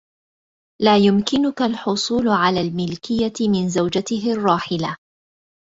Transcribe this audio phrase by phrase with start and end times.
[0.81, 4.97] لا يمكنك الحصول علي الملكية من زوجته الراحلة.